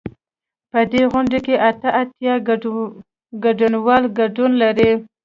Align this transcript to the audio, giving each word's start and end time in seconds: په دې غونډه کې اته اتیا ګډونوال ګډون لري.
په 0.71 0.79
دې 0.91 1.01
غونډه 1.11 1.39
کې 1.45 1.55
اته 1.69 1.89
اتیا 2.01 2.35
ګډونوال 3.43 4.03
ګډون 4.19 4.51
لري. 4.63 4.91